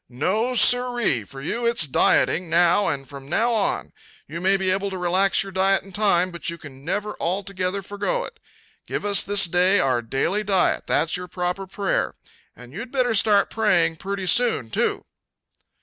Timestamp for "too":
14.71-15.05